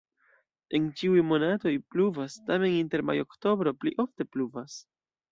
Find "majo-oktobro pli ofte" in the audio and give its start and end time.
3.09-4.27